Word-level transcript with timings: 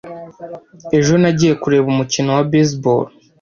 Ejo 0.97 1.13
nagiye 1.21 1.53
kureba 1.61 1.87
umukino 1.93 2.29
wa 2.37 2.43
baseball. 2.51 3.03